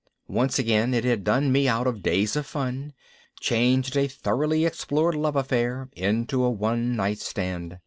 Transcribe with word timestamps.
once 0.33 0.57
again 0.57 0.95
it 0.95 1.03
had 1.03 1.23
done 1.23 1.51
me 1.51 1.67
out 1.67 1.85
of 1.85 2.01
days 2.01 2.35
of 2.35 2.43
fun, 2.47 2.91
changed 3.39 3.95
a 3.95 4.07
thoroughly 4.07 4.65
explored 4.65 5.13
love 5.13 5.35
affair 5.35 5.89
into 5.91 6.43
a 6.43 6.49
one 6.49 6.95
night 6.95 7.19
stand. 7.19 7.77